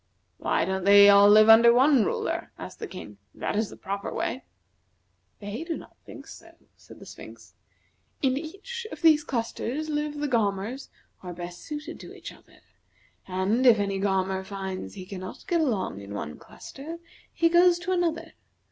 [0.39, 3.19] "Why don't they all live under one ruler?" asked the King.
[3.35, 4.43] "That is the proper way."
[5.39, 7.53] "They do not think so," said the Sphinx.
[8.19, 12.61] "In each of these clusters live the Gaumers who are best suited to each other;
[13.27, 16.97] and, if any Gaumer finds he cannot get along in one cluster,
[17.31, 18.33] he goes to another.